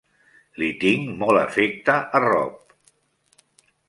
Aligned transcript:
Li 0.61 0.69
tinc 0.83 1.11
molt 1.19 1.41
afecte 1.41 1.97
a 1.99 2.21
Rob. 2.23 2.75